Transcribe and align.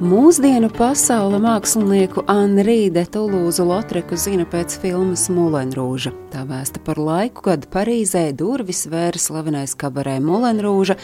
Mūsdienu 0.00 0.70
pasaule 0.72 1.36
mākslinieku 1.44 2.22
Anrī 2.32 2.86
de 2.88 3.02
Tulūzu 3.04 3.66
Lotreku 3.68 4.16
zina 4.16 4.46
pēc 4.48 4.78
filmas 4.80 5.26
Mulenrūža. 5.28 6.14
Tā 6.32 6.46
vēsta 6.48 6.80
par 6.80 6.96
laiku, 6.96 7.42
kad 7.44 7.66
Parīzē 7.68 8.30
durvis 8.32 8.86
vēra 8.88 9.20
slavenais 9.20 9.74
kabarē 9.76 10.14
Mulenrūža, 10.24 10.96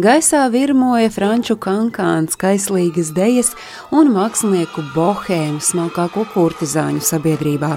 gaisā 0.00 0.46
virmoja 0.54 1.12
franču 1.12 1.58
kankāns, 1.60 2.38
kaislīgas 2.40 3.12
dejas 3.12 3.52
un 3.92 4.14
mākslinieku 4.16 4.86
bohēmu 4.94 5.60
smalkāko 5.60 6.24
kurtizāņu 6.32 7.04
sabiedrībā. 7.04 7.74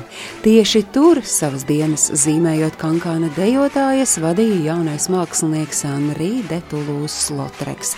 Tieši 0.48 0.86
tur 0.96 1.20
savas 1.28 1.68
dienas 1.68 2.08
zīmējot 2.16 2.80
kankāna 2.80 3.28
dejotājas 3.36 4.22
vadīja 4.24 4.70
jaunais 4.72 5.12
mākslinieks 5.12 5.84
Anrī 5.92 6.38
de 6.48 6.64
Tulūzs 6.72 7.34
Lotreks. 7.36 7.98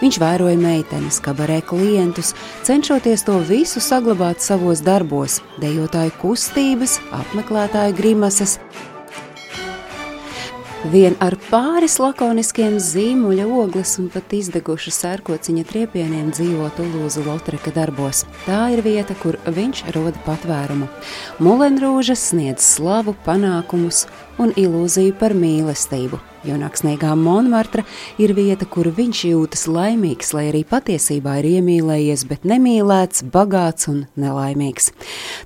Viņš 0.00 0.16
vēroja 0.20 0.56
meitenes, 0.60 1.20
kabarē 1.22 1.60
klientus, 2.14 2.34
cenšoties 2.62 3.24
to 3.24 3.38
visu 3.38 3.80
saglabāt 3.80 4.40
savos 4.40 4.82
darbos, 4.82 5.42
dejotāju 5.60 6.12
kustības, 6.20 7.00
apmeklētāju 7.12 7.94
grimases, 7.94 8.58
Vien 10.84 11.14
ar 11.16 11.32
pāris 11.48 11.94
lakoniskiem 11.96 12.74
zīmuļa 12.76 13.46
ogles 13.48 13.94
un 14.02 14.10
pat 14.12 14.34
izdeguša 14.36 14.90
sērkociņa 14.92 15.62
triepieniem 15.64 16.26
dzīvo 16.28 16.66
Tulūza 16.76 17.22
Lotreka 17.24 17.72
darbos. 17.72 18.26
Tā 18.44 18.66
ir 18.74 18.82
vieta, 18.84 19.16
kur 19.16 19.38
viņš 19.48 19.80
roda 19.96 20.20
patvērumu. 20.26 20.90
Mulenrūžas 21.40 22.26
sniedz 22.34 22.66
slavu, 22.74 23.16
panākumus 23.24 24.04
un 24.38 24.54
ilūziju 24.58 25.16
par 25.18 25.34
mīlestību. 25.38 26.20
Junāksniegā 26.44 27.14
Monmartra 27.16 27.86
ir 28.20 28.34
vieta, 28.36 28.66
kur 28.68 28.90
viņš 28.92 29.22
jūtas 29.30 29.64
laimīgs, 29.70 30.34
lai 30.36 30.50
arī 30.50 30.60
patiesībā 30.68 31.38
ir 31.40 31.46
iemīlējies, 31.54 32.26
bet 32.28 32.44
nemīlēts, 32.48 33.24
bagāts 33.32 33.88
un 33.88 34.04
nelaimīgs. 34.20 34.92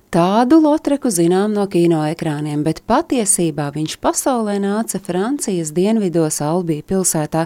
Tādu 0.08 0.56
Lotreku 0.64 1.10
zinām 1.12 1.52
no 1.52 1.66
kino 1.68 2.00
ekrāniem, 2.08 2.62
bet 2.64 2.80
patiesībā 2.88 3.66
viņš 3.74 3.98
pasaulē 4.00 4.54
nāca 4.62 4.96
Francijas 5.04 5.68
dienvidos 5.76 6.40
Albija 6.40 6.80
pilsētā 6.88 7.42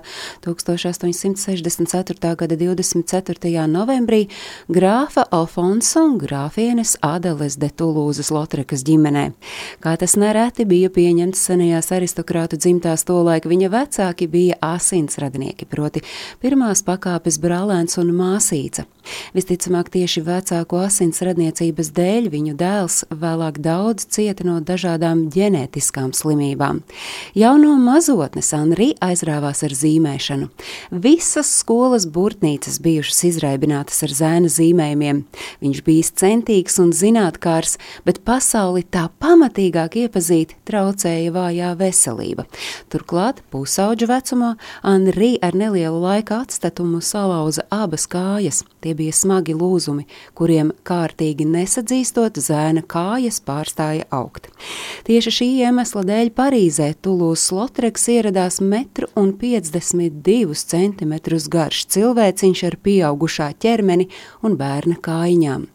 1864. 0.46 2.36
gada 2.38 2.56
24. 2.60 3.66
novembrī 3.66 4.28
grāfa 4.70 5.26
Alfonso 5.34 6.04
un 6.06 6.20
grāfienes 6.22 6.94
Adeles 7.02 7.58
de 7.58 7.66
Tulūzas 7.66 8.30
Lotrekas 8.30 8.86
ģimenē. 8.86 9.32
Kā 9.82 9.96
tas 9.98 10.14
nereti 10.14 10.62
bija 10.62 10.88
pieņemts 10.94 11.31
senajās 11.38 11.90
aristokrātu 11.96 12.58
dzimtās 12.60 13.06
tolaik, 13.08 13.48
viņa 13.48 13.70
vecāki 13.72 14.28
bija 14.30 14.58
asins 14.62 15.18
radnieki, 15.22 15.68
proti 15.70 16.02
pirmās 16.42 16.84
pakāpes 16.86 17.40
brālēns 17.42 17.98
un 18.02 18.12
māsīca. 18.16 18.86
Visticamāk 19.36 19.90
tieši 19.92 20.22
vecāko 20.26 20.82
asins 20.86 21.22
radniecības 21.24 21.92
dēļ 21.96 22.28
viņu 22.32 22.54
dēls 22.58 23.02
vēlāk 23.10 23.60
daudz 23.62 24.06
cieta 24.12 24.46
no 24.46 24.58
dažādām 24.64 25.26
ģenētiskām 25.32 26.12
slimībām. 26.16 26.82
Jau 27.38 27.54
no 27.60 27.74
mazotnes 27.80 28.52
Anri 28.56 28.92
aizrāvās 29.02 29.62
ar 29.66 29.74
zīmēšanu. 29.76 30.48
Visas 30.90 31.50
skolas 31.60 32.06
burtnīcas 32.06 32.78
bijušas 32.82 33.24
izraibinātas 33.32 34.02
ar 34.06 34.14
zēna 34.16 34.50
zīmējumiem. 34.52 35.24
Viņš 35.62 35.82
bija 35.86 36.10
centīgs 36.22 36.78
un 36.82 36.92
zinātkārs, 36.96 37.78
bet 38.06 38.22
pasauli 38.26 38.84
tā 38.84 39.06
pamatīgāk 39.22 39.98
iepazīt 40.04 40.56
traucēja 40.68 41.32
vājā 41.34 41.72
veselība. 41.78 42.46
Turklāt 42.92 43.42
pusauģa 43.52 44.08
vecumā 44.10 44.54
Anri 44.82 45.34
ar 45.42 45.56
nelielu 45.58 46.00
laika 46.02 46.42
atstatumu 46.42 47.00
salauza 47.04 47.64
abas 47.72 48.08
kājas. 48.10 48.62
Tie 48.82 48.91
bija 48.98 49.14
smagi 49.16 49.54
lūzumi, 49.58 50.06
kuriem 50.38 50.72
kārtīgi 50.86 51.46
nesadzīstot 51.48 52.40
zēna 52.42 52.84
kājas 52.86 53.40
pārstāja 53.44 54.06
augt. 54.14 54.48
Tieši 55.08 55.34
šī 55.38 55.48
iemesla 55.66 56.04
dēļ 56.08 56.32
Parīzē 56.36 56.92
Tulūzs 57.02 57.50
Lotreks 57.56 58.08
ieradās 58.12 58.60
metru 58.64 59.10
un 59.18 59.34
52 59.38 60.58
centimetrus 60.72 61.48
garš 61.52 61.86
cilvēciņš 61.94 62.64
ar 62.70 62.78
pieaugušā 62.82 63.52
ķermeni 63.62 64.08
un 64.42 64.58
bērna 64.60 64.98
kājiņām. 65.02 65.68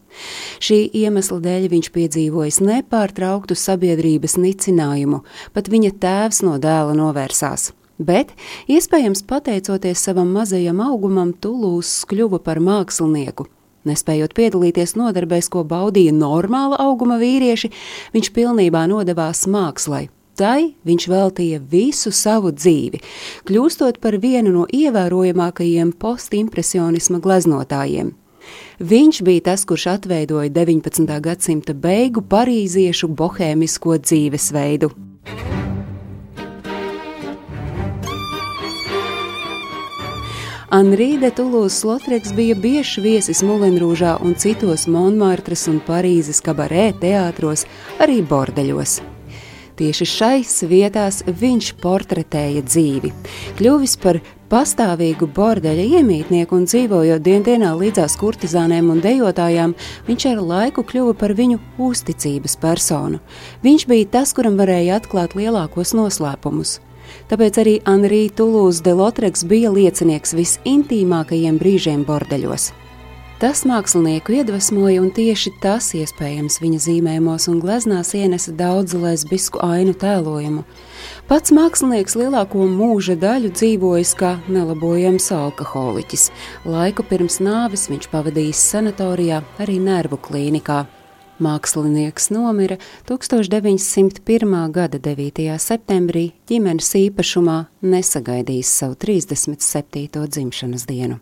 Šī 0.63 0.79
iemesla 0.97 1.39
dēļ 1.43 1.67
viņš 1.73 1.89
piedzīvojis 1.93 2.61
nepārtrauktu 2.65 3.57
sabiedrības 3.57 4.37
nicinājumu, 4.41 5.23
pat 5.53 5.69
viņa 5.73 5.93
tēvs 6.01 6.43
no 6.47 6.57
dēla 6.61 6.95
novērsās. 6.97 7.71
Bet, 7.97 8.33
iespējams, 8.69 9.23
pateicoties 9.25 10.03
savam 10.05 10.29
mazajam 10.35 10.81
augumam, 10.85 11.33
Tulūzs 11.33 12.03
kļuva 12.09 12.43
par 12.45 12.61
mākslinieku, 12.61 13.47
Nespējot 13.87 14.35
piedalīties 14.35 14.95
nodarbēs, 14.99 15.47
ko 15.53 15.63
baudīja 15.67 16.11
normāla 16.15 16.79
auguma 16.81 17.19
vīrieši, 17.21 17.71
viņš 18.15 18.29
pilnībā 18.35 18.83
nodevās 18.91 19.45
mākslai. 19.47 20.07
Tai 20.37 20.75
viņš 20.85 21.07
veltīja 21.09 21.59
visu 21.71 22.11
savu 22.13 22.51
dzīvi, 22.53 22.99
kļūstot 23.49 23.97
par 24.03 24.19
vienu 24.21 24.53
no 24.53 24.67
ievērojamākajiem 24.69 25.95
postimpresionisma 25.97 27.21
gleznotājiem. 27.23 28.13
Viņš 28.77 29.23
bija 29.25 29.47
tas, 29.49 29.65
kurš 29.67 29.87
atveidoja 29.95 30.51
19. 30.53 31.09
gadsimta 31.25 31.73
beigu 31.73 32.21
parīziešu 32.21 33.09
bohēmisko 33.17 33.97
dzīvesveidu. 34.05 34.93
Anrī 40.67 41.13
de 41.15 41.29
Tulūzs 41.31 41.85
Lotreks 41.87 42.33
bija 42.35 42.51
biežs 42.59 42.97
viesis 42.99 43.39
Mulenrūžā 43.39 44.17
un 44.19 44.33
citos 44.35 44.81
Monmartras 44.91 45.61
un 45.71 45.77
Parīzes 45.79 46.41
kabarē 46.43 46.89
teātros, 46.99 47.61
arī 48.03 48.17
bordeļos. 48.19 48.97
Tieši 49.79 50.07
šais 50.11 50.57
vietās 50.67 51.21
viņš 51.23 51.69
portretēja 51.79 52.65
dzīvi, 52.67 53.13
kļuvis 53.55 53.93
par 54.03 54.19
pastāvīgu 54.51 55.29
bordeļa 55.37 55.85
iemītnieku 56.01 56.59
un 56.59 56.67
dzīvojot 56.67 57.23
dienā 57.23 57.71
līdzās 57.79 58.17
kurtizānēm 58.19 58.89
un 58.91 58.99
dejotājām, 59.05 59.75
viņš 60.09 60.25
ar 60.33 60.41
laiku 60.51 60.83
kļuva 60.83 61.15
par 61.15 61.31
viņu 61.37 61.61
uzticības 61.79 62.59
personu. 62.59 63.23
Viņš 63.63 63.87
bija 63.87 64.11
tas, 64.19 64.35
kuram 64.35 64.59
varēja 64.59 64.99
atklāt 64.99 65.39
lielākos 65.39 65.95
noslēpumus. 65.95 66.81
Tāpēc 67.29 67.61
arī 67.63 67.77
Anrī 67.89 68.25
Tulūzs 68.29 68.83
de 68.85 68.95
Lotreks 68.97 69.45
bija 69.47 69.71
liecinieks 69.73 70.35
visintīmākajiem 70.37 71.61
brīžiem 71.61 72.03
bordeļos. 72.07 72.71
Tas 73.37 73.59
mākslinieku 73.69 74.33
iedvesmoja, 74.33 74.97
un 74.97 75.11
tieši 75.13 75.51
tas 75.61 75.91
iespējams 75.93 76.55
viņa 76.57 76.79
zīmējumos 76.87 77.45
un 77.51 77.59
gleznās 77.61 78.15
ienesa 78.17 78.49
daudz 78.57 78.95
lesbisku 78.97 79.61
ainu 79.61 79.93
tēlojumu. 79.93 80.63
Pats 81.29 81.53
mākslinieks 81.53 82.17
lielāko 82.17 82.65
mūža 82.65 83.13
daļu 83.21 83.53
dzīvojis 83.53 84.15
kā 84.17 84.33
nelabojams 84.49 85.29
alkoholiķis. 85.37 86.31
Laiku 86.65 87.05
pirms 87.05 87.37
nāves 87.37 87.85
viņš 87.93 88.09
pavadījis 88.09 88.67
sanatorijā, 88.73 89.43
arī 89.61 89.77
nervu 89.85 90.17
klīnikā. 90.17 90.87
Mākslinieks 91.37 92.31
nomira 92.33 92.79
1901. 93.05 94.71
gada 94.73 94.97
9. 94.97 95.43
septembrī 95.61 96.31
ģimenes 96.49 96.89
īpašumā, 96.97 97.57
nesagaidījis 97.85 98.71
savu 98.79 98.97
37. 98.97 100.23
dzimšanas 100.33 100.87
dienu. 100.89 101.19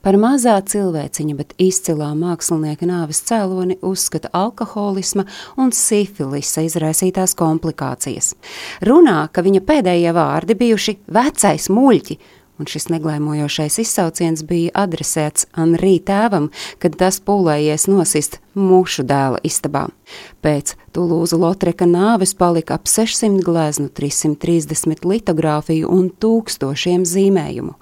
Par 0.00 0.16
mazā 0.16 0.54
cilvēciņa, 0.72 1.36
bet 1.36 1.52
izcilā 1.60 2.14
mākslinieka 2.16 2.88
nāves 2.88 3.20
cēloni 3.28 3.76
uzskata 3.84 4.32
alkoholisma 4.32 5.26
un 5.60 5.74
sifilisa 5.76 6.64
izraisītās 6.64 7.36
komplikācijas. 7.36 8.32
Runā, 8.88 9.20
ka 9.28 9.44
viņa 9.44 9.64
pēdējie 9.68 10.16
vārdi 10.16 10.56
bijuši 10.64 10.96
vecais 11.12 11.68
muļķi, 11.68 12.18
un 12.58 12.68
šis 12.70 12.88
neglēmojošais 12.92 13.78
izsauciens 13.82 14.44
bija 14.46 14.74
adresēts 14.84 15.48
Anrī 15.58 15.98
tēvam, 16.02 16.50
kad 16.82 16.98
tas 16.98 17.20
pūlējies 17.22 17.88
nosist 17.90 18.38
mušu 18.58 19.04
dēla 19.06 19.38
istabā. 19.46 19.86
Pēc 20.42 20.74
Tulūza 20.96 21.38
Lotreka 21.38 21.86
nāves 21.86 22.32
palika 22.38 22.78
ap 22.78 22.88
600 22.90 23.42
gleznu, 23.46 23.88
330 23.94 25.06
litogrāfiju 25.06 25.90
un 25.92 26.08
tūkstošiem 26.10 27.04
zīmējumu. 27.08 27.76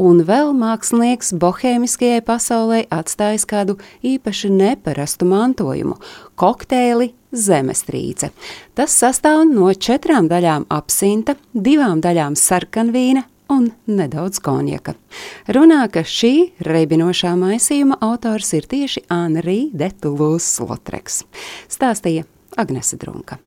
Un 0.00 0.24
vēl 0.26 0.50
mākslinieks 0.56 1.34
bohēmiskajai 1.38 2.24
pasaulē 2.26 2.82
atstājis 2.90 3.46
kādu 3.48 3.78
īpaši 4.02 4.50
neparastu 4.50 5.28
mantojumu- 5.30 6.00
kokteili 6.42 7.12
zemestrīce. 7.32 8.30
Tas 8.74 8.96
sastāv 8.96 9.44
no 9.50 9.68
četrām 9.72 10.28
daļām 10.28 10.66
apsinta, 10.72 11.36
divām 11.54 12.00
daļām 12.00 12.36
sarkanvīna, 12.36 13.24
un 13.52 13.70
nedaudz 13.86 14.40
konjaka. 14.44 14.94
Runā, 15.52 15.84
ka 15.92 16.02
šī 16.06 16.32
reibinošā 16.66 17.34
maisījuma 17.38 18.00
autors 18.04 18.52
ir 18.58 18.68
tieši 18.70 19.06
Anri 19.12 19.66
Detulūs 19.76 20.48
Lotreks. 20.64 21.22
Stāstīja 21.70 22.26
Agnese 22.56 22.98
Drunka. 23.00 23.40